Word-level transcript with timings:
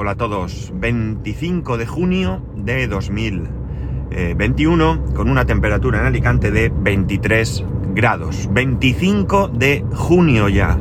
Hola 0.00 0.12
a 0.12 0.14
todos. 0.14 0.72
25 0.76 1.76
de 1.76 1.84
junio 1.84 2.40
de 2.54 2.86
2021 2.86 5.06
con 5.12 5.28
una 5.28 5.44
temperatura 5.44 5.98
en 5.98 6.06
Alicante 6.06 6.52
de 6.52 6.70
23 6.72 7.64
grados. 7.96 8.48
25 8.52 9.48
de 9.48 9.84
junio 9.92 10.48
ya. 10.48 10.78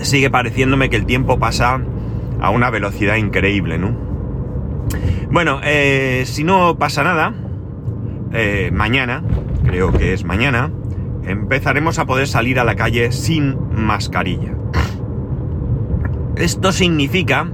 Sigue 0.00 0.30
pareciéndome 0.30 0.88
que 0.88 0.96
el 0.96 1.04
tiempo 1.04 1.38
pasa 1.38 1.78
a 2.40 2.48
una 2.48 2.70
velocidad 2.70 3.16
increíble, 3.16 3.76
¿no? 3.76 3.94
Bueno, 5.30 5.60
eh, 5.62 6.22
si 6.24 6.42
no 6.42 6.78
pasa 6.78 7.04
nada, 7.04 7.34
eh, 8.32 8.70
mañana, 8.72 9.22
creo 9.62 9.92
que 9.92 10.14
es 10.14 10.24
mañana, 10.24 10.70
empezaremos 11.26 11.98
a 11.98 12.06
poder 12.06 12.28
salir 12.28 12.58
a 12.58 12.64
la 12.64 12.76
calle 12.76 13.12
sin 13.12 13.58
mascarilla. 13.72 14.54
Esto 16.36 16.70
significa 16.70 17.50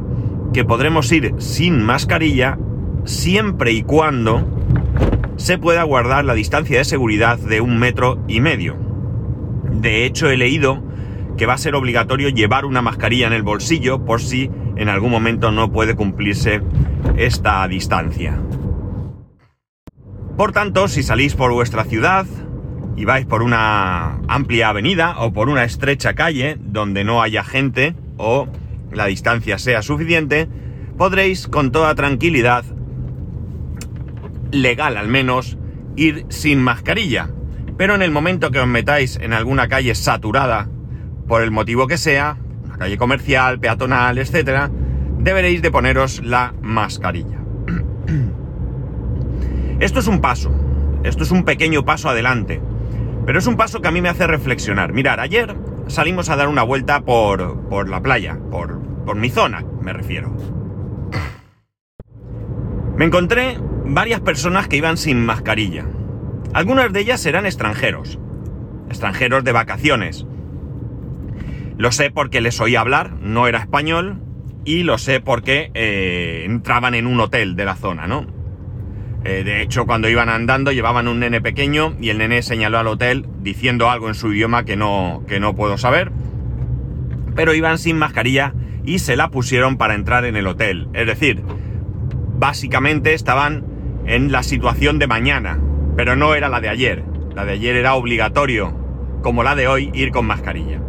que 0.53 0.64
podremos 0.64 1.11
ir 1.13 1.35
sin 1.39 1.82
mascarilla 1.82 2.59
siempre 3.05 3.71
y 3.72 3.82
cuando 3.85 4.45
se 5.36 5.57
pueda 5.57 5.85
guardar 5.85 6.25
la 6.25 6.35
distancia 6.35 6.79
de 6.79 6.85
seguridad 6.85 7.39
de 7.39 7.61
un 7.61 7.79
metro 7.79 8.18
y 8.27 8.41
medio. 8.41 8.77
De 9.71 10.05
hecho, 10.05 10.31
he 10.31 10.36
leído 10.36 10.82
que 11.36 11.46
va 11.46 11.55
a 11.55 11.58
ser 11.58 11.77
obligatorio 11.77 12.29
llevar 12.29 12.64
una 12.64 12.82
mascarilla 12.82 13.29
en 13.29 13.32
el 13.32 13.43
bolsillo 13.43 14.05
por 14.05 14.21
si 14.21 14.50
en 14.77 14.89
algún 14.89 15.13
momento 15.13 15.53
no 15.53 15.71
puede 15.71 15.94
cumplirse 15.94 16.61
esta 17.17 17.67
distancia. 17.69 18.41
Por 20.36 20.50
tanto, 20.50 20.89
si 20.89 21.05
salís 21.05 21.35
por 21.35 21.53
vuestra 21.53 21.85
ciudad 21.85 22.27
y 22.96 23.05
vais 23.05 23.27
por 23.27 23.43
una 23.43 24.19
amplia 24.27 24.71
avenida 24.71 25.21
o 25.21 25.33
por 25.33 25.49
una 25.49 25.63
estrecha 25.63 26.14
calle 26.14 26.57
donde 26.58 27.05
no 27.05 27.22
haya 27.22 27.44
gente 27.44 27.94
o 28.17 28.49
la 28.93 29.07
distancia 29.07 29.59
sea 29.59 29.82
suficiente, 29.82 30.49
podréis 30.96 31.49
con 31.49 31.73
toda 31.73 31.95
tranquilidad, 31.95 32.64
legal 34.50 34.97
al 34.97 35.08
menos, 35.08 35.58
ir 35.97 36.27
sin 36.28 36.61
mascarilla. 36.61 37.31
Pero 37.77 37.94
en 37.94 38.03
el 38.03 38.11
momento 38.11 38.50
que 38.50 38.61
os 38.61 38.66
metáis 38.66 39.16
en 39.16 39.33
alguna 39.33 39.69
calle 39.69 39.94
saturada, 39.94 40.69
por 41.27 41.42
el 41.42 41.50
motivo 41.50 41.86
que 41.86 41.98
sea, 41.98 42.36
una 42.64 42.78
calle 42.78 42.98
comercial, 42.98 43.58
peatonal, 43.58 44.19
etc., 44.19 44.70
deberéis 45.19 45.62
de 45.62 45.70
poneros 45.70 46.22
la 46.22 46.55
mascarilla. 46.61 47.38
Esto 49.81 50.00
es 50.00 50.06
un 50.06 50.20
paso, 50.20 50.53
esto 51.03 51.25
es 51.25 51.33
un 51.33 51.44
pequeño 51.44 51.84
paso 51.84 52.09
adelante, 52.09 52.62
pero 53.27 53.41
es 53.41 53.48
un 53.48 53.56
paso 53.56 53.81
que 53.81 53.88
a 53.88 53.91
mí 53.91 54.00
me 54.00 54.09
hace 54.09 54.28
reflexionar. 54.28 54.92
Mirar, 54.92 55.19
ayer 55.19 55.56
salimos 55.88 56.28
a 56.28 56.36
dar 56.36 56.47
una 56.47 56.62
vuelta 56.62 57.00
por, 57.00 57.69
por 57.69 57.88
la 57.88 58.00
playa, 58.00 58.38
por, 58.50 58.81
por 59.05 59.17
mi 59.17 59.31
zona, 59.31 59.64
me 59.81 59.92
refiero. 59.92 60.36
Me 62.97 63.06
encontré 63.06 63.59
varias 63.84 64.20
personas 64.20 64.69
que 64.69 64.77
iban 64.77 64.97
sin 64.97 65.25
mascarilla. 65.25 65.86
Algunas 66.55 66.92
de 66.92 67.00
ellas 67.00 67.25
eran 67.27 67.47
extranjeros, 67.47 68.19
extranjeros 68.89 69.44
de 69.44 69.53
vacaciones. 69.53 70.27
Lo 71.78 71.91
sé 71.91 72.11
porque 72.11 72.41
les 72.41 72.61
oí 72.61 72.77
hablar, 72.77 73.14
no 73.20 73.48
era 73.48 73.59
español, 73.59 74.20
y 74.64 74.83
lo 74.83 74.98
sé 74.98 75.20
porque 75.20 75.70
eh, 75.75 76.44
entraban 76.47 76.94
en 76.94 77.06
un 77.06 77.19
hotel 77.19 77.56
de 77.56 77.64
la 77.64 77.75
zona, 77.75 78.06
¿no? 78.06 78.27
Eh, 79.25 79.44
de 79.44 79.62
hecho, 79.62 79.87
cuando 79.87 80.09
iban 80.09 80.28
andando 80.28 80.72
llevaban 80.72 81.09
un 81.09 81.20
nene 81.20 81.41
pequeño 81.41 81.97
y 82.00 82.11
el 82.11 82.19
nene 82.19 82.42
señaló 82.42 82.78
al 82.78 82.89
hotel 82.89 83.27
diciendo 83.41 83.89
algo 83.89 84.09
en 84.09 84.14
su 84.14 84.33
idioma 84.33 84.64
que 84.64 84.77
no, 84.77 85.22
que 85.28 85.41
no 85.41 85.55
puedo 85.55 85.78
saber. 85.78 86.11
Pero 87.34 87.55
iban 87.55 87.78
sin 87.78 87.98
mascarilla 87.98 88.53
y 88.84 88.98
se 88.98 89.16
la 89.16 89.28
pusieron 89.30 89.77
para 89.77 89.94
entrar 89.94 90.25
en 90.25 90.36
el 90.36 90.47
hotel. 90.47 90.88
Es 90.92 91.06
decir, 91.06 91.42
básicamente 92.38 93.14
estaban 93.14 93.64
en 94.06 94.33
la 94.33 94.42
situación 94.42 94.98
de 94.98 95.06
mañana, 95.06 95.58
pero 95.97 96.16
no 96.16 96.34
era 96.34 96.48
la 96.48 96.61
de 96.61 96.69
ayer. 96.69 97.04
La 97.34 97.44
de 97.44 97.53
ayer 97.53 97.76
era 97.76 97.94
obligatorio, 97.94 98.75
como 99.22 99.43
la 99.43 99.54
de 99.54 99.69
hoy, 99.69 99.91
ir 99.94 100.10
con 100.10 100.26
mascarilla. 100.26 100.81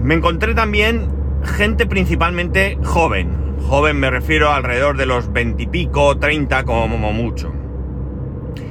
Me 0.00 0.14
encontré 0.14 0.54
también 0.54 1.08
gente 1.44 1.86
principalmente 1.86 2.78
joven. 2.82 3.56
Joven 3.68 3.98
me 3.98 4.10
refiero 4.10 4.50
alrededor 4.50 4.96
de 4.96 5.06
los 5.06 5.32
veintipico, 5.32 6.18
treinta 6.18 6.64
como 6.64 7.12
mucho. 7.12 7.52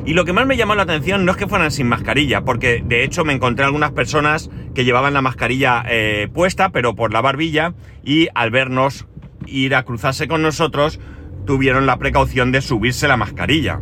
Y 0.06 0.14
lo 0.14 0.26
que 0.26 0.34
más 0.34 0.48
me 0.48 0.58
llamó 0.58 0.76
la 0.76 0.84
atención 0.84 1.26
no 1.26 1.32
es 1.32 1.38
que 1.38 1.48
fueran 1.48 1.72
sin 1.72 1.88
mascarilla, 1.88 2.42
porque 2.42 2.84
de 2.86 3.04
hecho 3.04 3.24
me 3.24 3.34
encontré 3.34 3.66
algunas 3.66 3.92
personas 3.92 4.50
que 4.74 4.84
llevaban 4.84 5.14
la 5.14 5.22
mascarilla 5.22 5.84
eh, 5.88 6.28
puesta, 6.34 6.70
pero 6.70 6.96
por 6.96 7.14
la 7.14 7.22
barbilla, 7.22 7.74
y 8.04 8.28
al 8.34 8.52
vernos 8.52 9.08
ir 9.46 9.76
a 9.76 9.84
cruzarse 9.84 10.28
con 10.28 10.42
nosotros, 10.42 11.00
tuvieron 11.46 11.86
la 11.86 11.98
precaución 11.98 12.52
de 12.52 12.62
subirse 12.62 13.08
la 13.08 13.18
mascarilla. 13.18 13.80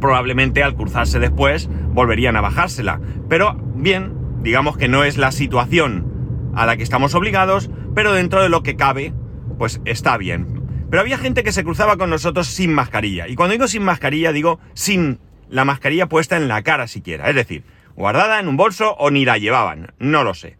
Probablemente 0.00 0.62
al 0.62 0.74
cruzarse 0.74 1.18
después 1.18 1.68
volverían 1.92 2.36
a 2.36 2.40
bajársela. 2.40 3.00
Pero 3.28 3.56
bien, 3.74 4.14
digamos 4.42 4.76
que 4.76 4.88
no 4.88 5.04
es 5.04 5.18
la 5.18 5.32
situación 5.32 6.50
a 6.54 6.66
la 6.66 6.76
que 6.76 6.82
estamos 6.82 7.14
obligados, 7.14 7.70
pero 7.94 8.12
dentro 8.12 8.42
de 8.42 8.48
lo 8.48 8.62
que 8.62 8.76
cabe, 8.76 9.12
pues 9.58 9.80
está 9.84 10.16
bien. 10.16 10.57
Pero 10.90 11.00
había 11.00 11.18
gente 11.18 11.44
que 11.44 11.52
se 11.52 11.64
cruzaba 11.64 11.96
con 11.96 12.10
nosotros 12.10 12.46
sin 12.46 12.72
mascarilla. 12.72 13.28
Y 13.28 13.34
cuando 13.34 13.52
digo 13.52 13.68
sin 13.68 13.82
mascarilla, 13.82 14.32
digo 14.32 14.58
sin 14.74 15.18
la 15.50 15.64
mascarilla 15.64 16.06
puesta 16.06 16.36
en 16.36 16.48
la 16.48 16.62
cara 16.62 16.86
siquiera. 16.86 17.28
Es 17.28 17.34
decir, 17.34 17.64
guardada 17.94 18.40
en 18.40 18.48
un 18.48 18.56
bolso 18.56 18.94
o 18.94 19.10
ni 19.10 19.24
la 19.24 19.38
llevaban. 19.38 19.92
No 19.98 20.24
lo 20.24 20.34
sé. 20.34 20.56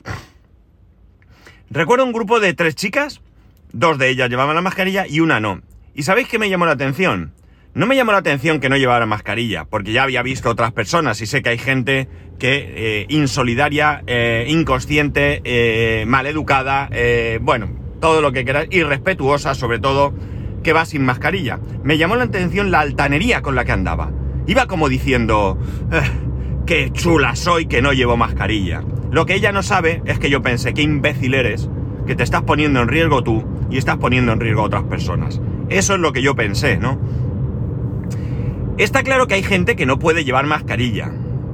Recuerdo 1.71 2.05
un 2.05 2.13
grupo 2.13 2.41
de 2.41 2.55
tres 2.55 2.75
chicas. 2.75 3.21
Dos 3.73 3.99
de 3.99 4.09
ellas 4.09 4.31
llevaban 4.31 4.55
la 4.55 4.63
mascarilla 4.63 5.07
y 5.07 5.21
una 5.21 5.41
no. 5.41 5.63
¿Y 5.95 6.03
sabéis 6.03 6.29
qué 6.29 6.39
me 6.39 6.49
llamó 6.49 6.67
la 6.67 6.73
atención? 6.73 7.33
No 7.75 7.87
me 7.87 7.97
llamó 7.97 8.13
la 8.13 8.19
atención 8.19 8.61
que 8.61 8.69
no 8.69 8.77
llevara 8.77 9.07
mascarilla, 9.07 9.65
porque 9.65 9.93
ya 9.93 10.03
había 10.03 10.23
visto 10.23 10.49
otras 10.49 10.73
personas 10.73 11.21
y 11.21 11.27
sé 11.27 11.43
que 11.43 11.51
hay 11.51 11.59
gente 11.59 12.09
que 12.39 13.03
eh, 13.03 13.07
insolidaria, 13.09 14.03
eh, 14.07 14.47
inconsciente, 14.49 15.43
eh, 15.45 16.05
maleducada, 16.07 16.89
bueno, 17.41 17.88
todo 18.01 18.21
lo 18.21 18.33
que 18.33 18.45
queráis, 18.45 18.69
irrespetuosa 18.73 19.55
sobre 19.55 19.79
todo, 19.79 20.13
que 20.63 20.73
va 20.73 20.85
sin 20.85 21.05
mascarilla. 21.05 21.61
Me 21.83 21.99
llamó 21.99 22.17
la 22.17 22.25
atención 22.25 22.71
la 22.71 22.81
altanería 22.81 23.43
con 23.43 23.55
la 23.55 23.65
que 23.65 23.73
andaba. 23.73 24.11
Iba 24.47 24.67
como 24.67 24.89
diciendo, 24.89 25.59
eh, 25.93 26.01
qué 26.67 26.91
chula 26.93 27.37
soy 27.37 27.67
que 27.67 27.83
no 27.83 27.93
llevo 27.93 28.17
mascarilla. 28.17 28.83
Lo 29.11 29.27
que 29.27 29.35
ella 29.35 29.53
no 29.53 29.63
sabe 29.63 30.03
es 30.05 30.19
que 30.19 30.31
yo 30.31 30.43
pensé, 30.43 30.75
qué 30.75 30.83
imbécil 30.83 31.35
eres, 31.35 31.69
que 32.07 32.15
te 32.15 32.23
estás 32.23 32.43
poniendo 32.43 32.81
en 32.81 32.89
riesgo 32.89 33.23
tú 33.23 33.45
y 33.71 33.79
estás 33.79 33.97
poniendo 33.97 34.33
en 34.33 34.41
riesgo 34.41 34.63
a 34.63 34.65
otras 34.65 34.85
personas. 34.85 35.41
Eso 35.69 35.95
es 35.95 36.01
lo 36.01 36.13
que 36.13 36.23
yo 36.23 36.35
pensé, 36.35 36.77
¿no? 36.79 36.99
Está 38.79 39.03
claro 39.03 39.27
que 39.27 39.35
hay 39.35 39.43
gente 39.43 39.77
que 39.77 39.87
no 39.87 39.99
puede 39.99 40.25
llevar 40.25 40.47
mascarilla. 40.47 41.11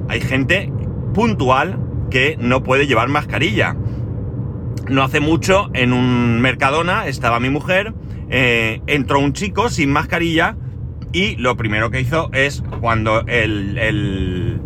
Hay 0.07 0.21
gente 0.21 0.71
puntual 1.13 1.79
que 2.11 2.37
no 2.39 2.63
puede 2.63 2.87
llevar 2.87 3.07
mascarilla. 3.09 3.75
No 4.89 5.03
hace 5.03 5.19
mucho 5.19 5.69
en 5.73 5.93
un 5.93 6.41
Mercadona 6.41 7.07
estaba 7.07 7.39
mi 7.39 7.49
mujer, 7.49 7.93
eh, 8.29 8.81
entró 8.85 9.19
un 9.19 9.33
chico 9.33 9.69
sin 9.69 9.91
mascarilla 9.91 10.57
y 11.11 11.35
lo 11.37 11.57
primero 11.57 11.89
que 11.89 12.01
hizo 12.01 12.29
es 12.33 12.63
cuando 12.81 13.21
el, 13.27 13.77
el, 13.77 14.61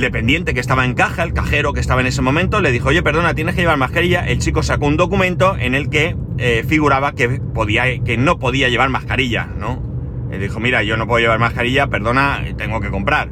dependiente 0.00 0.52
que 0.52 0.60
estaba 0.60 0.84
en 0.84 0.94
caja, 0.94 1.22
el 1.22 1.32
cajero 1.32 1.72
que 1.72 1.80
estaba 1.80 2.00
en 2.00 2.08
ese 2.08 2.22
momento, 2.22 2.60
le 2.60 2.72
dijo, 2.72 2.88
oye, 2.88 3.02
perdona, 3.02 3.34
tienes 3.34 3.54
que 3.54 3.62
llevar 3.62 3.78
mascarilla. 3.78 4.26
El 4.26 4.40
chico 4.40 4.62
sacó 4.62 4.86
un 4.86 4.96
documento 4.96 5.56
en 5.58 5.74
el 5.74 5.88
que 5.88 6.16
eh, 6.38 6.64
figuraba 6.68 7.12
que, 7.12 7.28
podía, 7.28 8.02
que 8.02 8.16
no 8.16 8.38
podía 8.38 8.68
llevar 8.68 8.90
mascarilla, 8.90 9.48
¿no? 9.58 9.82
Le 10.30 10.38
dijo, 10.38 10.60
mira, 10.60 10.82
yo 10.82 10.96
no 10.96 11.06
puedo 11.06 11.20
llevar 11.20 11.38
mascarilla, 11.38 11.86
perdona, 11.86 12.42
tengo 12.56 12.80
que 12.80 12.90
comprar. 12.90 13.30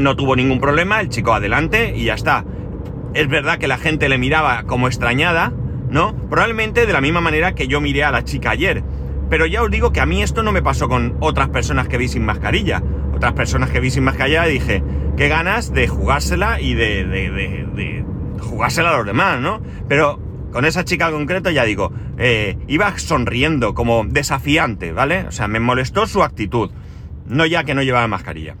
No 0.00 0.16
tuvo 0.16 0.34
ningún 0.34 0.58
problema, 0.58 1.00
el 1.00 1.10
chico 1.10 1.32
adelante 1.32 1.94
y 1.96 2.04
ya 2.04 2.14
está. 2.14 2.44
Es 3.14 3.28
verdad 3.28 3.58
que 3.58 3.68
la 3.68 3.78
gente 3.78 4.08
le 4.08 4.18
miraba 4.18 4.64
como 4.64 4.88
extrañada, 4.88 5.52
¿no? 5.90 6.14
Probablemente 6.28 6.86
de 6.86 6.92
la 6.92 7.00
misma 7.00 7.20
manera 7.20 7.54
que 7.54 7.68
yo 7.68 7.80
miré 7.80 8.04
a 8.04 8.10
la 8.10 8.24
chica 8.24 8.50
ayer. 8.50 8.82
Pero 9.28 9.46
ya 9.46 9.62
os 9.62 9.70
digo 9.70 9.92
que 9.92 10.00
a 10.00 10.06
mí 10.06 10.22
esto 10.22 10.42
no 10.42 10.52
me 10.52 10.62
pasó 10.62 10.88
con 10.88 11.16
otras 11.20 11.48
personas 11.48 11.88
que 11.88 11.98
vi 11.98 12.08
sin 12.08 12.24
mascarilla. 12.24 12.82
Otras 13.14 13.32
personas 13.32 13.70
que 13.70 13.80
vi 13.80 13.90
sin 13.90 14.04
mascarilla 14.04 14.44
dije, 14.44 14.82
qué 15.16 15.28
ganas 15.28 15.72
de 15.72 15.88
jugársela 15.88 16.60
y 16.60 16.74
de, 16.74 17.04
de, 17.04 17.30
de, 17.30 18.04
jugársela 18.40 18.90
a 18.90 18.96
los 18.98 19.06
demás, 19.06 19.40
¿no? 19.40 19.60
Pero 19.88 20.20
con 20.52 20.64
esa 20.64 20.84
chica 20.84 21.08
en 21.08 21.14
concreto 21.14 21.50
ya 21.50 21.64
digo, 21.64 21.92
eh, 22.18 22.58
iba 22.68 22.96
sonriendo 22.98 23.74
como 23.74 24.04
desafiante, 24.06 24.92
¿vale? 24.92 25.26
O 25.26 25.32
sea, 25.32 25.48
me 25.48 25.60
molestó 25.60 26.06
su 26.06 26.22
actitud. 26.22 26.70
No 27.26 27.46
ya 27.46 27.64
que 27.64 27.74
no 27.74 27.82
llevaba 27.82 28.06
mascarilla. 28.06 28.56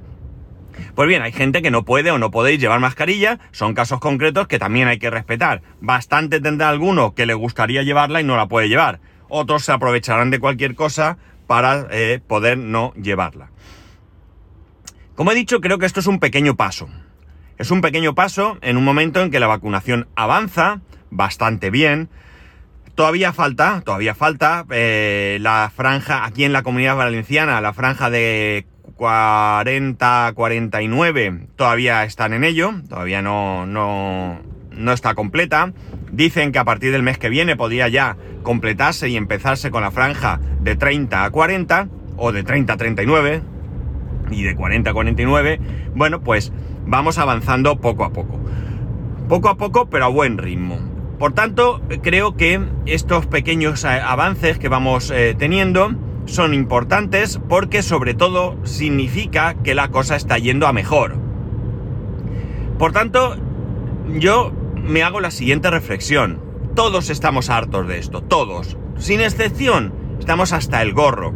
Pues 0.94 1.08
bien, 1.08 1.22
hay 1.22 1.32
gente 1.32 1.62
que 1.62 1.70
no 1.70 1.84
puede 1.84 2.10
o 2.10 2.18
no 2.18 2.30
podéis 2.30 2.60
llevar 2.60 2.80
mascarilla, 2.80 3.38
son 3.52 3.74
casos 3.74 4.00
concretos 4.00 4.48
que 4.48 4.58
también 4.58 4.88
hay 4.88 4.98
que 4.98 5.10
respetar. 5.10 5.62
Bastante 5.80 6.40
tendrá 6.40 6.68
alguno 6.68 7.14
que 7.14 7.26
le 7.26 7.34
gustaría 7.34 7.82
llevarla 7.82 8.20
y 8.20 8.24
no 8.24 8.36
la 8.36 8.48
puede 8.48 8.68
llevar 8.68 9.00
otros 9.28 9.64
se 9.64 9.72
aprovecharán 9.72 10.30
de 10.30 10.40
cualquier 10.40 10.74
cosa 10.74 11.18
para 11.46 11.86
eh, 11.90 12.20
poder 12.26 12.58
no 12.58 12.92
llevarla. 12.94 13.50
Como 15.14 15.32
he 15.32 15.34
dicho, 15.34 15.60
creo 15.60 15.78
que 15.78 15.86
esto 15.86 16.00
es 16.00 16.06
un 16.06 16.20
pequeño 16.20 16.56
paso. 16.56 16.88
Es 17.58 17.70
un 17.70 17.80
pequeño 17.80 18.14
paso 18.14 18.58
en 18.60 18.76
un 18.76 18.84
momento 18.84 19.22
en 19.22 19.30
que 19.30 19.40
la 19.40 19.46
vacunación 19.46 20.08
avanza 20.14 20.80
bastante 21.10 21.70
bien. 21.70 22.10
Todavía 22.94 23.32
falta, 23.32 23.82
todavía 23.84 24.14
falta 24.14 24.66
eh, 24.70 25.38
la 25.40 25.70
franja 25.74 26.24
aquí 26.24 26.44
en 26.44 26.52
la 26.52 26.62
comunidad 26.62 26.96
valenciana, 26.96 27.60
la 27.60 27.72
franja 27.72 28.10
de 28.10 28.66
40-49 28.96 31.48
todavía 31.56 32.04
están 32.04 32.32
en 32.32 32.44
ello, 32.44 32.72
todavía 32.88 33.22
no, 33.22 33.66
no, 33.66 34.40
no 34.70 34.92
está 34.92 35.14
completa. 35.14 35.72
Dicen 36.10 36.52
que 36.52 36.58
a 36.58 36.64
partir 36.64 36.92
del 36.92 37.02
mes 37.02 37.18
que 37.18 37.28
viene 37.28 37.56
podría 37.56 37.88
ya 37.88 38.16
completarse 38.42 39.08
y 39.08 39.16
empezarse 39.16 39.70
con 39.70 39.82
la 39.82 39.90
franja 39.90 40.40
de 40.60 40.76
30 40.76 41.24
a 41.24 41.30
40 41.30 41.88
o 42.16 42.32
de 42.32 42.42
30 42.42 42.72
a 42.72 42.76
39 42.76 43.42
y 44.30 44.42
de 44.42 44.54
40 44.54 44.90
a 44.90 44.94
49. 44.94 45.60
Bueno, 45.94 46.22
pues 46.22 46.52
vamos 46.86 47.18
avanzando 47.18 47.80
poco 47.80 48.04
a 48.04 48.12
poco. 48.12 48.40
Poco 49.28 49.48
a 49.48 49.56
poco, 49.56 49.90
pero 49.90 50.06
a 50.06 50.08
buen 50.08 50.38
ritmo. 50.38 50.78
Por 51.18 51.32
tanto, 51.32 51.82
creo 52.02 52.36
que 52.36 52.60
estos 52.84 53.26
pequeños 53.26 53.84
eh, 53.84 53.88
avances 53.88 54.58
que 54.58 54.68
vamos 54.68 55.10
eh, 55.10 55.34
teniendo 55.36 55.94
son 56.26 56.54
importantes 56.54 57.40
porque 57.48 57.82
sobre 57.82 58.14
todo 58.14 58.56
significa 58.64 59.54
que 59.62 59.74
la 59.74 59.88
cosa 59.88 60.16
está 60.16 60.38
yendo 60.38 60.66
a 60.66 60.72
mejor. 60.72 61.16
Por 62.78 62.92
tanto, 62.92 63.36
yo 64.18 64.52
me 64.74 65.02
hago 65.02 65.20
la 65.20 65.30
siguiente 65.30 65.70
reflexión. 65.70 66.40
Todos 66.74 67.08
estamos 67.08 67.48
hartos 67.48 67.88
de 67.88 67.98
esto, 67.98 68.22
todos. 68.22 68.76
Sin 68.98 69.20
excepción, 69.20 69.94
estamos 70.18 70.52
hasta 70.52 70.82
el 70.82 70.92
gorro. 70.92 71.34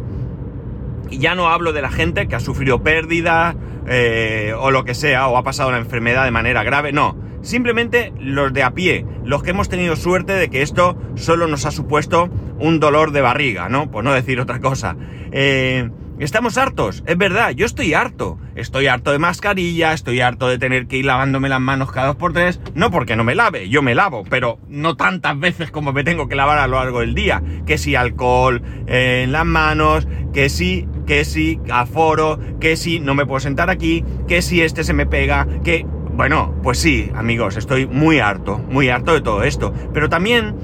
Y 1.09 1.17
ya 1.17 1.35
no 1.35 1.49
hablo 1.49 1.73
de 1.73 1.81
la 1.81 1.89
gente 1.89 2.27
que 2.27 2.35
ha 2.35 2.39
sufrido 2.39 2.83
pérdida 2.83 3.55
eh, 3.87 4.53
o 4.57 4.71
lo 4.71 4.85
que 4.85 4.93
sea, 4.93 5.27
o 5.27 5.37
ha 5.37 5.43
pasado 5.43 5.71
la 5.71 5.79
enfermedad 5.79 6.25
de 6.25 6.31
manera 6.31 6.63
grave, 6.63 6.91
no 6.91 7.20
simplemente 7.41 8.13
los 8.19 8.53
de 8.53 8.63
a 8.63 8.71
pie, 8.71 9.05
los 9.23 9.43
que 9.43 9.51
hemos 9.51 9.69
tenido 9.69 9.95
suerte 9.95 10.33
de 10.33 10.49
que 10.49 10.61
esto 10.61 10.97
solo 11.15 11.47
nos 11.47 11.65
ha 11.65 11.71
supuesto 11.71 12.29
un 12.59 12.79
dolor 12.79 13.11
de 13.11 13.21
barriga, 13.21 13.69
¿no? 13.69 13.91
Por 13.91 14.03
no 14.03 14.13
decir 14.13 14.39
otra 14.39 14.59
cosa. 14.59 14.95
Eh, 15.31 15.89
estamos 16.19 16.57
hartos, 16.57 17.03
es 17.07 17.17
verdad, 17.17 17.51
yo 17.51 17.65
estoy 17.65 17.93
harto. 17.93 18.37
Estoy 18.53 18.87
harto 18.87 19.13
de 19.13 19.19
mascarilla, 19.19 19.93
estoy 19.93 20.19
harto 20.19 20.49
de 20.49 20.57
tener 20.57 20.87
que 20.87 20.97
ir 20.97 21.05
lavándome 21.05 21.47
las 21.47 21.61
manos 21.61 21.91
cada 21.91 22.07
dos 22.07 22.15
por 22.17 22.33
tres. 22.33 22.59
No 22.75 22.91
porque 22.91 23.15
no 23.15 23.23
me 23.23 23.33
lave, 23.33 23.69
yo 23.69 23.81
me 23.81 23.95
lavo, 23.95 24.23
pero 24.29 24.59
no 24.67 24.97
tantas 24.97 25.39
veces 25.39 25.71
como 25.71 25.93
me 25.93 26.03
tengo 26.03 26.27
que 26.27 26.35
lavar 26.35 26.57
a 26.57 26.67
lo 26.67 26.77
largo 26.77 26.99
del 26.99 27.15
día. 27.15 27.41
Que 27.65 27.77
si 27.77 27.95
alcohol 27.95 28.61
eh, 28.87 29.21
en 29.23 29.31
las 29.31 29.45
manos, 29.45 30.05
que 30.33 30.49
si, 30.49 30.85
que 31.07 31.23
si 31.23 31.59
aforo, 31.71 32.39
que 32.59 32.75
si 32.75 32.99
no 32.99 33.15
me 33.15 33.25
puedo 33.25 33.39
sentar 33.39 33.69
aquí, 33.69 34.03
que 34.27 34.41
si 34.41 34.61
este 34.61 34.83
se 34.83 34.93
me 34.93 35.05
pega, 35.05 35.47
que 35.63 35.85
bueno, 36.15 36.53
pues 36.61 36.77
sí, 36.79 37.11
amigos, 37.15 37.57
estoy 37.57 37.87
muy 37.87 38.19
harto, 38.19 38.59
muy 38.69 38.89
harto 38.89 39.13
de 39.13 39.21
todo 39.21 39.43
esto. 39.43 39.73
Pero 39.93 40.09
también 40.09 40.55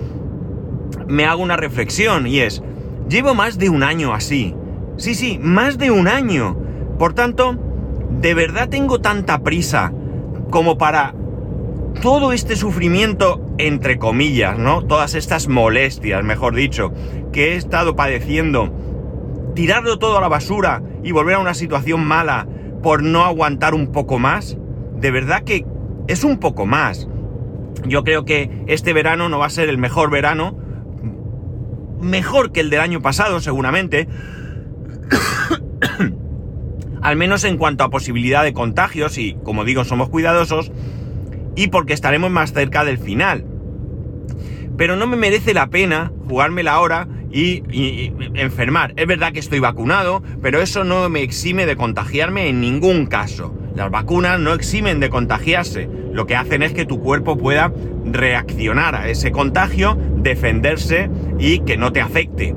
me 1.07 1.25
hago 1.25 1.41
una 1.41 1.57
reflexión 1.57 2.27
y 2.27 2.39
es, 2.39 2.61
llevo 3.09 3.33
más 3.33 3.57
de 3.57 3.69
un 3.69 3.83
año 3.83 4.13
así. 4.13 4.55
Sí, 4.97 5.15
sí, 5.15 5.39
más 5.41 5.77
de 5.77 5.91
un 5.91 6.07
año. 6.07 6.57
Por 6.99 7.13
tanto, 7.13 7.55
¿de 8.19 8.33
verdad 8.33 8.69
tengo 8.69 8.99
tanta 8.99 9.39
prisa 9.39 9.93
como 10.49 10.77
para 10.77 11.13
todo 12.01 12.31
este 12.31 12.55
sufrimiento, 12.55 13.43
entre 13.57 13.97
comillas, 13.97 14.57
¿no? 14.57 14.83
Todas 14.83 15.15
estas 15.15 15.47
molestias, 15.47 16.23
mejor 16.23 16.55
dicho, 16.55 16.93
que 17.31 17.53
he 17.53 17.55
estado 17.55 17.95
padeciendo, 17.95 18.71
tirarlo 19.55 19.97
todo 19.97 20.17
a 20.17 20.21
la 20.21 20.27
basura 20.27 20.83
y 21.03 21.11
volver 21.11 21.35
a 21.35 21.39
una 21.39 21.53
situación 21.53 22.05
mala 22.05 22.47
por 22.83 23.01
no 23.01 23.23
aguantar 23.23 23.73
un 23.73 23.91
poco 23.91 24.19
más? 24.19 24.57
De 24.99 25.11
verdad 25.11 25.43
que 25.43 25.65
es 26.07 26.23
un 26.23 26.39
poco 26.39 26.65
más. 26.65 27.07
Yo 27.85 28.03
creo 28.03 28.25
que 28.25 28.63
este 28.67 28.93
verano 28.93 29.29
no 29.29 29.39
va 29.39 29.45
a 29.45 29.51
ser 29.51 29.69
el 29.69 29.77
mejor 29.77 30.09
verano, 30.09 30.57
mejor 32.01 32.51
que 32.51 32.59
el 32.59 32.69
del 32.69 32.81
año 32.81 33.01
pasado 33.01 33.39
seguramente, 33.39 34.07
al 37.01 37.15
menos 37.15 37.43
en 37.43 37.57
cuanto 37.57 37.83
a 37.83 37.89
posibilidad 37.89 38.43
de 38.43 38.53
contagios 38.53 39.17
y 39.17 39.37
como 39.43 39.63
digo 39.63 39.83
somos 39.85 40.09
cuidadosos 40.09 40.71
y 41.55 41.67
porque 41.67 41.93
estaremos 41.93 42.31
más 42.31 42.53
cerca 42.53 42.83
del 42.83 42.97
final. 42.97 43.45
Pero 44.77 44.95
no 44.95 45.07
me 45.07 45.17
merece 45.17 45.53
la 45.53 45.67
pena 45.67 46.11
jugármela 46.27 46.73
ahora 46.73 47.07
y, 47.31 48.11
enfermar. 48.35 48.93
Es 48.95 49.07
verdad 49.07 49.33
que 49.33 49.39
estoy 49.39 49.59
vacunado, 49.59 50.23
pero 50.41 50.61
eso 50.61 50.83
no 50.83 51.09
me 51.09 51.21
exime 51.21 51.65
de 51.65 51.75
contagiarme 51.75 52.49
en 52.49 52.61
ningún 52.61 53.05
caso. 53.05 53.53
Las 53.75 53.91
vacunas 53.91 54.39
no 54.39 54.53
eximen 54.53 54.99
de 54.99 55.09
contagiarse, 55.09 55.87
lo 56.11 56.25
que 56.25 56.35
hacen 56.35 56.63
es 56.63 56.73
que 56.73 56.85
tu 56.85 56.99
cuerpo 56.99 57.37
pueda 57.37 57.71
reaccionar 58.05 58.95
a 58.95 59.07
ese 59.07 59.31
contagio, 59.31 59.97
defenderse 60.15 61.09
y 61.37 61.59
que 61.59 61.77
no 61.77 61.91
te 61.91 62.01
afecte. 62.01 62.55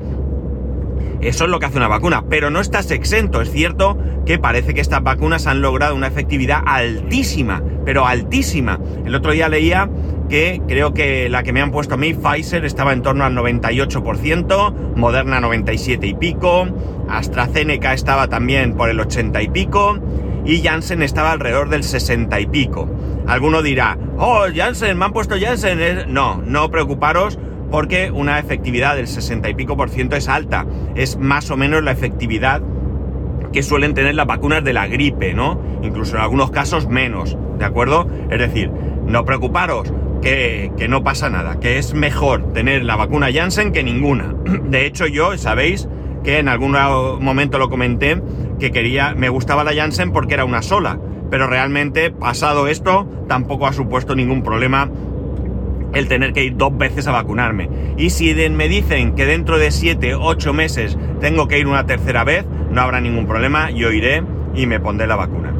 Eso 1.20 1.44
es 1.44 1.50
lo 1.50 1.60
que 1.60 1.66
hace 1.66 1.76
una 1.76 1.88
vacuna, 1.88 2.24
pero 2.30 2.48
no 2.48 2.60
estás 2.60 2.90
exento. 2.90 3.42
Es 3.42 3.50
cierto 3.50 3.98
que 4.24 4.38
parece 4.38 4.72
que 4.72 4.80
estas 4.80 5.02
vacunas 5.02 5.46
han 5.46 5.60
logrado 5.60 5.94
una 5.94 6.06
efectividad 6.06 6.62
altísima, 6.64 7.62
pero 7.84 8.06
altísima. 8.06 8.80
El 9.04 9.14
otro 9.14 9.32
día 9.32 9.50
leía 9.50 9.90
que 10.30 10.62
creo 10.66 10.94
que 10.94 11.28
la 11.28 11.42
que 11.42 11.52
me 11.52 11.60
han 11.60 11.72
puesto 11.72 11.94
a 11.94 11.96
mí, 11.98 12.14
Pfizer, 12.14 12.64
estaba 12.64 12.92
en 12.94 13.02
torno 13.02 13.24
al 13.24 13.34
98%, 13.34 14.94
Moderna 14.94 15.40
97 15.40 16.06
y 16.06 16.14
pico, 16.14 16.68
AstraZeneca 17.08 17.92
estaba 17.92 18.28
también 18.28 18.74
por 18.74 18.88
el 18.88 19.00
80 19.00 19.42
y 19.42 19.48
pico, 19.48 19.98
y 20.46 20.62
Janssen 20.62 21.02
estaba 21.02 21.32
alrededor 21.32 21.68
del 21.68 21.82
60 21.82 22.40
y 22.40 22.46
pico. 22.46 22.88
Alguno 23.26 23.60
dirá, 23.60 23.98
oh, 24.16 24.46
Janssen, 24.54 24.96
me 24.96 25.04
han 25.04 25.12
puesto 25.12 25.36
Janssen. 25.38 26.12
No, 26.12 26.40
no 26.44 26.70
preocuparos 26.70 27.38
porque 27.70 28.10
una 28.10 28.38
efectividad 28.38 28.96
del 28.96 29.06
60 29.06 29.50
y 29.50 29.54
pico 29.54 29.76
por 29.76 29.90
ciento 29.90 30.16
es 30.16 30.28
alta. 30.28 30.66
Es 30.94 31.18
más 31.18 31.50
o 31.50 31.56
menos 31.56 31.82
la 31.82 31.92
efectividad 31.92 32.62
que 33.52 33.62
suelen 33.62 33.94
tener 33.94 34.14
las 34.14 34.26
vacunas 34.26 34.64
de 34.64 34.72
la 34.72 34.86
gripe, 34.86 35.34
¿no? 35.34 35.60
Incluso 35.82 36.16
en 36.16 36.22
algunos 36.22 36.50
casos 36.50 36.88
menos, 36.88 37.36
¿de 37.58 37.64
acuerdo? 37.64 38.08
Es 38.30 38.38
decir, 38.38 38.70
no 39.06 39.24
preocuparos, 39.24 39.92
que, 40.20 40.86
no 40.88 41.02
pasa 41.02 41.30
nada, 41.30 41.60
que 41.60 41.78
es 41.78 41.94
mejor 41.94 42.52
tener 42.52 42.84
la 42.84 42.96
vacuna 42.96 43.32
Janssen 43.32 43.72
que 43.72 43.82
ninguna. 43.82 44.34
De 44.64 44.86
hecho, 44.86 45.06
yo, 45.06 45.36
sabéis 45.38 45.88
que 46.24 46.38
en 46.38 46.48
algún 46.48 46.76
momento 47.20 47.58
lo 47.58 47.70
comenté, 47.70 48.20
que 48.58 48.70
quería, 48.70 49.14
me 49.14 49.28
gustaba 49.28 49.64
la 49.64 49.74
Janssen 49.74 50.12
porque 50.12 50.34
era 50.34 50.44
una 50.44 50.62
sola, 50.62 50.98
pero 51.30 51.46
realmente 51.46 52.10
pasado 52.10 52.68
esto 52.68 53.08
tampoco 53.28 53.66
ha 53.66 53.72
supuesto 53.72 54.14
ningún 54.14 54.42
problema 54.42 54.90
el 55.94 56.08
tener 56.08 56.32
que 56.32 56.44
ir 56.44 56.56
dos 56.56 56.76
veces 56.76 57.06
a 57.06 57.12
vacunarme. 57.12 57.68
Y 57.96 58.10
si 58.10 58.34
me 58.50 58.68
dicen 58.68 59.14
que 59.14 59.26
dentro 59.26 59.58
de 59.58 59.70
7, 59.70 60.14
8 60.14 60.52
meses 60.52 60.98
tengo 61.20 61.48
que 61.48 61.58
ir 61.58 61.66
una 61.66 61.86
tercera 61.86 62.24
vez, 62.24 62.44
no 62.70 62.80
habrá 62.80 63.00
ningún 63.00 63.26
problema, 63.26 63.70
yo 63.70 63.90
iré 63.90 64.22
y 64.54 64.66
me 64.66 64.80
pondré 64.80 65.06
la 65.06 65.16
vacuna. 65.16 65.59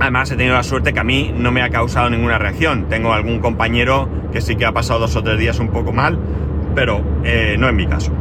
Además 0.00 0.30
he 0.30 0.36
tenido 0.36 0.54
la 0.54 0.62
suerte 0.62 0.92
que 0.92 1.00
a 1.00 1.04
mí 1.04 1.32
no 1.36 1.52
me 1.52 1.62
ha 1.62 1.70
causado 1.70 2.10
ninguna 2.10 2.38
reacción. 2.38 2.88
Tengo 2.88 3.12
algún 3.12 3.40
compañero 3.40 4.08
que 4.32 4.40
sí 4.40 4.56
que 4.56 4.66
ha 4.66 4.72
pasado 4.72 5.00
dos 5.00 5.16
o 5.16 5.22
tres 5.22 5.38
días 5.38 5.58
un 5.58 5.68
poco 5.68 5.92
mal, 5.92 6.18
pero 6.74 7.02
eh, 7.24 7.56
no 7.58 7.68
en 7.68 7.76
mi 7.76 7.86
caso. 7.86 8.12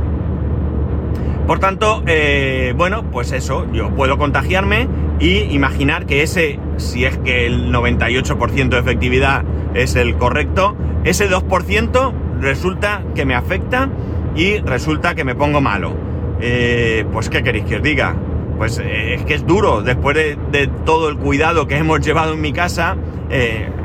Por 1.48 1.60
tanto, 1.60 2.02
eh, 2.08 2.74
bueno, 2.76 3.04
pues 3.12 3.32
eso, 3.32 3.68
yo 3.72 3.92
puedo 3.92 4.18
contagiarme 4.18 4.88
y 5.20 5.42
imaginar 5.54 6.08
que 6.08 6.24
ese, 6.24 6.60
si 6.78 7.06
es 7.06 7.18
que 7.20 7.46
el 7.46 7.72
98% 7.72 8.70
de 8.70 8.80
efectividad 8.80 9.44
es 9.76 9.96
el 9.96 10.16
correcto, 10.16 10.76
ese 11.04 11.30
2% 11.30 12.14
resulta 12.40 13.04
que 13.14 13.26
me 13.26 13.36
afecta 13.36 13.90
y 14.36 14.58
resulta 14.58 15.14
que 15.14 15.24
me 15.24 15.36
pongo 15.36 15.62
malo. 15.62 15.94
Eh, 16.42 17.06
pues, 17.14 17.30
¿qué 17.30 17.44
queréis 17.44 17.66
que 17.66 17.76
os 17.78 17.84
diga? 17.84 18.16
Pues 18.58 18.80
eh, 18.80 19.16
es 19.16 19.26
que 19.26 19.34
es 19.34 19.46
duro, 19.46 19.82
después 19.82 20.16
de, 20.16 20.70
todo 20.86 21.10
el 21.10 21.18
cuidado 21.18 21.68
que 21.68 21.78
hemos 21.78 22.02
llevado 22.02 22.34
en 22.34 22.42
mi 22.42 22.54
casa, 22.54 22.96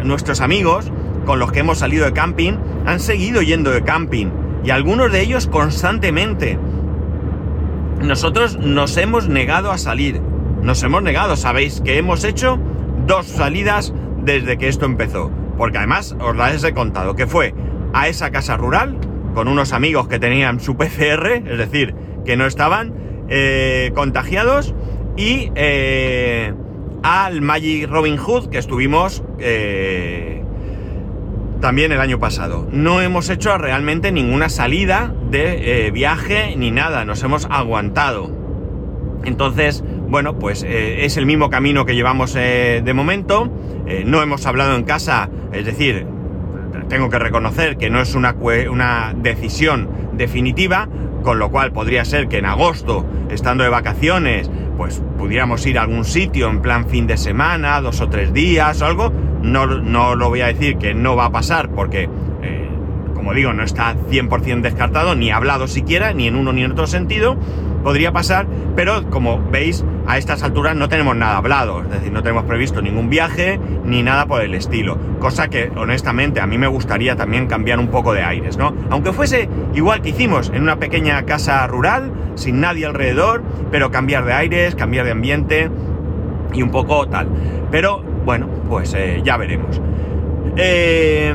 nuestros 0.05 0.41
amigos 0.41 0.93
con 1.25 1.39
los 1.39 1.51
que 1.51 1.61
hemos 1.61 1.79
salido 1.79 2.05
de 2.05 2.13
camping 2.13 2.53
han 2.85 3.01
seguido 3.01 3.43
yendo 3.43 3.71
de 3.71 3.83
camping 3.83 4.29
y 4.63 4.71
algunos 4.71 5.11
de 5.11 5.23
ellos 5.23 5.47
constantemente 5.47 6.59
nosotros 8.03 8.59
nos 8.59 8.97
hemos 8.97 9.29
negado 9.29 9.71
a 9.71 9.79
salir. 9.79 10.21
Nos 10.63 10.83
hemos 10.83 11.03
negado, 11.03 11.37
sabéis 11.37 11.81
que 11.81 11.99
hemos 11.99 12.25
hecho 12.25 12.59
dos 13.07 13.27
salidas 13.27 13.95
desde 14.23 14.59
que 14.59 14.69
esto 14.69 14.87
empezó. 14.87 15.31
Porque 15.57 15.79
además 15.79 16.17
os 16.21 16.35
las 16.37 16.65
he 16.65 16.73
contado, 16.73 17.15
que 17.15 17.27
fue 17.27 17.55
a 17.93 18.09
esa 18.09 18.31
casa 18.31 18.57
rural 18.57 18.99
con 19.35 19.49
unos 19.49 19.73
amigos 19.73 20.09
que 20.09 20.19
tenían 20.19 20.61
su 20.61 20.77
PCR, 20.77 21.43
es 21.47 21.59
decir, 21.59 21.95
que 22.25 22.37
no 22.37 22.47
estaban 22.47 22.95
eh, 23.31 23.93
contagiados, 23.95 24.75
y 25.17 25.51
eh, 25.55 26.53
al 27.03 27.41
Magic 27.41 27.89
Robin 27.89 28.17
Hood 28.17 28.49
que 28.49 28.59
estuvimos 28.59 29.23
eh, 29.39 30.43
también 31.61 31.93
el 31.93 32.01
año 32.01 32.19
pasado. 32.19 32.67
No 32.73 33.01
hemos 33.01 33.31
hecho 33.31 33.57
realmente 33.57 34.13
ninguna 34.13 34.49
salida 34.49 35.15
de 35.31 35.91
viaje 35.95 36.57
ni 36.57 36.73
nada, 36.73 37.05
nos 37.05 37.23
hemos 37.23 37.47
aguantado. 37.51 38.31
Entonces, 39.25 39.85
bueno, 40.09 40.39
pues 40.39 40.65
es 40.67 41.17
el 41.17 41.27
mismo 41.27 41.51
camino 41.51 41.85
que 41.87 41.95
llevamos 41.95 42.35
de 42.35 42.93
momento. 42.95 43.49
no 44.07 44.23
hemos 44.23 44.47
hablado 44.47 44.75
en 44.75 44.85
casa, 44.85 45.29
es 45.53 45.67
decir, 45.67 46.07
tengo 46.89 47.09
que 47.09 47.19
reconocer 47.19 47.79
que 47.79 47.89
no 47.89 48.01
es 48.01 48.15
una, 48.15 48.35
una 48.71 49.15
decisión 49.17 49.89
definitiva, 50.15 50.89
con 51.23 51.39
lo 51.39 51.51
cual 51.51 51.73
podría 51.73 52.05
ser 52.05 52.29
que 52.29 52.39
en 52.39 52.47
agosto, 52.47 53.07
estando 53.31 53.65
de 53.65 53.71
vacaciones, 53.71 54.51
pues 54.77 55.03
pudiéramos 55.19 55.65
ir 55.67 55.79
a 55.79 55.83
algún 55.83 56.05
sitio 56.05 56.49
en 56.49 56.63
plan 56.63 56.87
fin 56.87 57.07
de 57.07 57.17
semana, 57.17 57.81
dos 57.81 58.01
o 58.01 58.09
tres 58.09 58.33
días 58.33 58.81
o 58.83 58.87
algo. 58.87 59.13
No, 59.43 59.67
no 59.67 60.15
lo 60.15 60.29
voy 60.29 60.43
a 60.43 60.47
decir 60.47 60.77
que 60.77 60.95
no 60.95 61.17
va 61.17 61.27
a 61.27 61.33
pasar 61.33 61.71
porque, 61.71 62.09
como 63.21 63.35
digo, 63.35 63.53
no 63.53 63.63
está 63.63 63.95
100% 63.95 64.63
descartado, 64.63 65.15
ni 65.15 65.31
hablado 65.31 65.69
siquiera, 65.69 66.15
ni 66.15 66.27
en 66.27 66.37
uno 66.37 66.55
ni 66.55 66.65
en 66.65 66.73
otro 66.73 66.87
sentido. 66.87 67.37
Podría 67.85 68.13
pasar, 68.13 68.47
pero 68.75 69.11
como 69.11 69.39
veis, 69.51 69.85
a 70.07 70.17
estas 70.17 70.43
alturas 70.43 70.75
no 70.75 70.89
tenemos 70.89 71.15
nada 71.17 71.37
hablado, 71.37 71.83
es 71.83 71.91
decir, 71.91 72.13
no 72.13 72.23
tenemos 72.23 72.45
previsto 72.45 72.81
ningún 72.81 73.11
viaje 73.11 73.61
ni 73.85 74.03
nada 74.03 74.25
por 74.25 74.41
el 74.41 74.55
estilo. 74.55 74.97
Cosa 75.19 75.49
que, 75.49 75.71
honestamente, 75.77 76.41
a 76.41 76.47
mí 76.47 76.57
me 76.57 76.67
gustaría 76.67 77.15
también 77.15 77.47
cambiar 77.47 77.79
un 77.79 77.89
poco 77.89 78.15
de 78.15 78.23
aires, 78.23 78.57
¿no? 78.57 78.75
Aunque 78.89 79.13
fuese 79.13 79.51
igual 79.75 80.01
que 80.01 80.09
hicimos 80.09 80.51
en 80.55 80.63
una 80.63 80.77
pequeña 80.77 81.23
casa 81.27 81.67
rural, 81.67 82.13
sin 82.37 82.59
nadie 82.59 82.87
alrededor, 82.87 83.43
pero 83.71 83.91
cambiar 83.91 84.25
de 84.25 84.33
aires, 84.33 84.75
cambiar 84.75 85.05
de 85.05 85.13
ambiente 85.13 85.71
y 86.55 86.63
un 86.63 86.71
poco 86.71 87.07
tal. 87.07 87.29
Pero 87.71 88.03
bueno, 88.25 88.49
pues 88.67 88.95
eh, 88.95 89.21
ya 89.23 89.37
veremos. 89.37 89.79
Eh, 90.57 91.35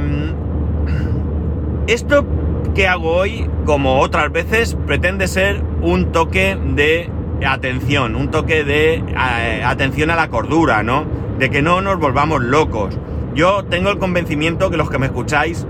esto 1.88 2.26
que 2.74 2.88
hago 2.88 3.12
hoy, 3.12 3.50
como 3.66 4.00
otras 4.00 4.32
veces, 4.32 4.78
pretende 4.86 5.28
ser 5.28 5.62
un 5.82 6.12
toque 6.12 6.58
de 6.76 7.10
atención, 7.46 8.16
un 8.16 8.32
toque 8.32 8.64
de 8.64 8.96
eh, 8.96 9.64
atención 9.64 10.10
a 10.10 10.16
la 10.16 10.30
cordura, 10.30 10.84
¿no? 10.84 11.06
De 11.40 11.50
que 11.50 11.62
no 11.62 11.82
nos 11.82 12.00
volvamos 12.00 12.44
locos. 12.44 12.98
Yo 13.34 13.64
tengo 13.66 13.90
el 13.90 13.98
convencimiento 13.98 14.70
que 14.70 14.78
los 14.78 14.90
que 14.90 14.98
me 14.98 15.08
escucháis 15.08 15.66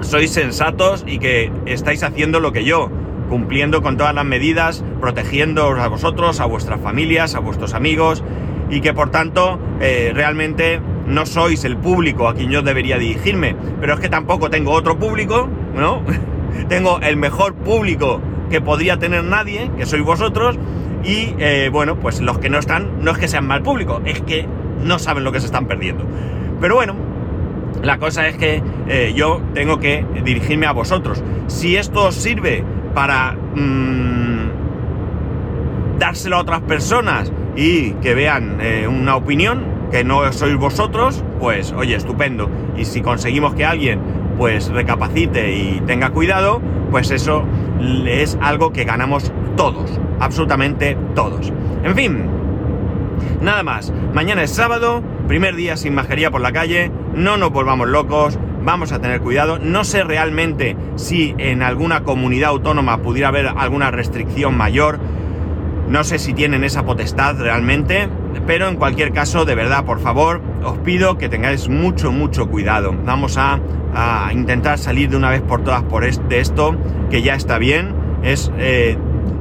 sois 0.00 0.30
sensatos 0.30 1.04
y 1.06 1.18
que 1.18 1.52
estáis 1.66 2.02
haciendo 2.02 2.40
lo 2.40 2.52
que 2.52 2.64
yo, 2.64 2.90
cumpliendo 3.28 3.82
con 3.82 3.96
todas 3.96 4.14
las 4.14 4.24
medidas, 4.24 4.84
protegiéndoos 5.00 5.78
a 5.78 5.88
vosotros, 5.88 6.40
a 6.40 6.46
vuestras 6.46 6.80
familias, 6.80 7.34
a 7.34 7.40
vuestros 7.40 7.74
amigos 7.74 8.22
y 8.70 8.80
que 8.80 8.92
por 8.94 9.10
tanto 9.10 9.58
eh, 9.80 10.12
realmente 10.14 10.80
no 11.06 11.26
sois 11.26 11.64
el 11.64 11.76
público 11.76 12.28
a 12.28 12.34
quien 12.34 12.50
yo 12.50 12.62
debería 12.62 12.98
dirigirme, 12.98 13.56
pero 13.80 13.94
es 13.94 14.00
que 14.00 14.08
tampoco 14.08 14.50
tengo 14.50 14.72
otro 14.72 14.98
público, 14.98 15.48
¿no? 15.74 16.02
tengo 16.68 17.00
el 17.00 17.16
mejor 17.16 17.54
público 17.54 18.20
que 18.50 18.60
podría 18.60 18.98
tener 18.98 19.24
nadie, 19.24 19.70
que 19.76 19.86
sois 19.86 20.02
vosotros, 20.04 20.58
y 21.04 21.34
eh, 21.38 21.68
bueno, 21.72 21.96
pues 21.96 22.20
los 22.20 22.38
que 22.38 22.50
no 22.50 22.58
están, 22.58 23.02
no 23.02 23.12
es 23.12 23.18
que 23.18 23.28
sean 23.28 23.46
mal 23.46 23.62
público, 23.62 24.00
es 24.04 24.20
que 24.22 24.46
no 24.82 24.98
saben 24.98 25.24
lo 25.24 25.32
que 25.32 25.40
se 25.40 25.46
están 25.46 25.66
perdiendo. 25.66 26.04
Pero 26.60 26.74
bueno, 26.74 26.94
la 27.82 27.98
cosa 27.98 28.26
es 28.28 28.36
que 28.36 28.62
eh, 28.88 29.12
yo 29.14 29.40
tengo 29.54 29.78
que 29.78 30.04
dirigirme 30.24 30.66
a 30.66 30.72
vosotros. 30.72 31.22
Si 31.46 31.76
esto 31.76 32.06
os 32.06 32.14
sirve 32.14 32.64
para 32.94 33.32
mm, 33.32 34.48
dárselo 35.98 36.36
a 36.36 36.40
otras 36.40 36.62
personas 36.62 37.32
y 37.54 37.92
que 37.92 38.14
vean 38.14 38.58
eh, 38.60 38.88
una 38.88 39.16
opinión, 39.16 39.75
que 39.90 40.04
no 40.04 40.32
sois 40.32 40.56
vosotros, 40.56 41.24
pues 41.40 41.72
oye, 41.72 41.96
estupendo. 41.96 42.48
Y 42.76 42.84
si 42.84 43.00
conseguimos 43.02 43.54
que 43.54 43.64
alguien 43.64 44.00
pues 44.38 44.68
recapacite 44.68 45.56
y 45.56 45.82
tenga 45.86 46.10
cuidado, 46.10 46.60
pues 46.90 47.10
eso 47.10 47.44
es 48.06 48.38
algo 48.40 48.72
que 48.72 48.84
ganamos 48.84 49.32
todos, 49.56 49.98
absolutamente 50.20 50.96
todos. 51.14 51.52
En 51.84 51.94
fin, 51.94 52.26
nada 53.40 53.62
más. 53.62 53.92
Mañana 54.14 54.42
es 54.42 54.50
sábado, 54.50 55.02
primer 55.26 55.56
día 55.56 55.76
sin 55.76 55.94
mascarilla 55.94 56.30
por 56.30 56.40
la 56.40 56.52
calle, 56.52 56.90
no 57.14 57.36
nos 57.36 57.50
volvamos 57.50 57.88
locos, 57.88 58.38
vamos 58.64 58.92
a 58.92 59.00
tener 59.00 59.20
cuidado. 59.20 59.58
No 59.58 59.84
sé 59.84 60.04
realmente 60.04 60.76
si 60.96 61.34
en 61.38 61.62
alguna 61.62 62.02
comunidad 62.02 62.50
autónoma 62.50 62.98
pudiera 62.98 63.28
haber 63.28 63.46
alguna 63.46 63.90
restricción 63.90 64.56
mayor. 64.56 64.98
No 65.88 66.02
sé 66.02 66.18
si 66.18 66.34
tienen 66.34 66.64
esa 66.64 66.84
potestad 66.84 67.38
realmente, 67.38 68.08
pero 68.46 68.68
en 68.68 68.76
cualquier 68.76 69.12
caso, 69.12 69.44
de 69.44 69.54
verdad, 69.54 69.84
por 69.84 70.00
favor, 70.00 70.40
os 70.64 70.78
pido 70.78 71.18
que 71.18 71.28
tengáis 71.28 71.68
mucho, 71.68 72.12
mucho 72.12 72.48
cuidado. 72.48 72.94
Vamos 73.04 73.36
a, 73.38 73.60
intentar 74.32 74.76
salir 74.76 75.08
de 75.08 75.16
una 75.16 75.30
vez 75.30 75.40
por 75.40 75.64
todas 75.64 75.82
por 75.84 76.04
de 76.04 76.40
esto, 76.40 76.76
que 77.10 77.22
ya 77.22 77.34
está 77.34 77.56
bien. 77.56 77.94
Es 78.22 78.52
eh, 78.58 78.98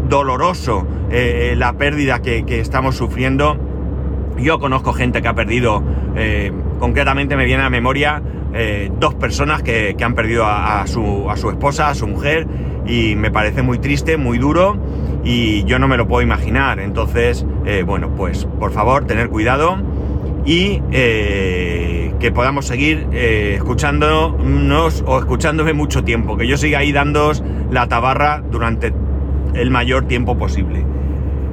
doloroso 0.07 0.87
eh, 1.11 1.51
eh, 1.51 1.55
la 1.57 1.73
pérdida 1.73 2.21
que, 2.21 2.45
estamos 2.61 2.95
sufriendo. 2.95 3.57
Yo 4.37 4.59
conozco 4.59 4.93
gente 4.93 5.21
que 5.21 5.27
ha 5.27 5.33
perdido, 5.33 5.83
concretamente 6.79 7.35
me 7.35 7.45
viene 7.45 7.63
a 7.63 7.69
memoria 7.69 8.21
dos 8.99 9.15
personas 9.15 9.61
que, 9.61 9.95
han 10.01 10.13
perdido 10.13 10.45
a 10.45 10.85
su 10.87 11.49
esposa, 11.49 11.89
a 11.89 11.95
su 11.95 12.07
mujer, 12.07 12.47
y 12.85 13.15
me 13.15 13.31
parece 13.31 13.61
muy 13.61 13.79
triste, 13.79 14.17
muy 14.17 14.37
duro 14.37 14.77
y 15.25 15.63
yo 15.63 15.79
no 15.79 15.87
me 15.87 15.97
lo 15.97 16.07
puedo 16.07 16.21
imaginar. 16.21 16.79
Entonces, 16.79 17.45
eh, 17.65 17.83
bueno, 17.85 18.11
pues 18.15 18.45
por 18.45 18.71
favor, 18.71 19.05
tener 19.05 19.29
cuidado 19.29 19.77
y 20.45 20.81
eh, 20.91 22.13
que 22.19 22.31
podamos 22.31 22.67
seguir 22.67 23.07
eh, 23.11 23.55
escuchándonos 23.57 25.03
o 25.05 25.19
escuchándome 25.19 25.73
mucho 25.73 26.03
tiempo, 26.03 26.37
que 26.37 26.47
yo 26.47 26.55
siga 26.55 26.79
ahí 26.79 26.91
dándos 26.91 27.43
la 27.71 27.87
tabarra 27.87 28.41
durante 28.49 28.93
el 29.55 29.71
mayor 29.71 30.05
tiempo 30.07 30.37
posible. 30.37 30.85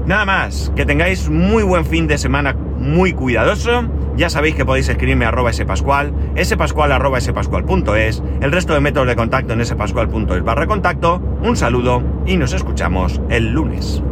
Nada 0.06 0.24
más, 0.26 0.72
que 0.76 0.84
tengáis 0.84 1.30
muy 1.30 1.62
buen 1.62 1.86
fin 1.86 2.06
de 2.06 2.18
semana, 2.18 2.54
muy 2.54 3.12
cuidadoso. 3.12 3.84
Ya 4.16 4.28
sabéis 4.28 4.54
que 4.54 4.64
podéis 4.64 4.88
escribirme 4.88 5.24
a 5.24 5.28
arroba 5.28 5.52
spascual, 5.52 6.12
spascual 6.42 6.92
arroba 6.92 7.18
el 7.18 8.52
resto 8.52 8.74
de 8.74 8.80
métodos 8.80 9.08
de 9.08 9.16
contacto 9.16 9.54
en 9.54 9.64
spascual.es 9.64 10.44
barra 10.44 10.66
contacto. 10.66 11.20
Un 11.42 11.56
saludo 11.56 12.02
y 12.26 12.36
nos 12.36 12.52
escuchamos 12.52 13.20
el 13.30 13.52
lunes. 13.52 14.02